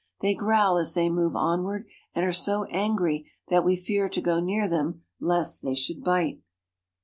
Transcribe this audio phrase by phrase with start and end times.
[0.21, 4.39] They growl as they move onward, and are so angry that we fear to go
[4.39, 6.41] near them lest they should bite.